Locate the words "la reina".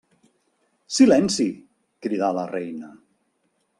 2.39-2.91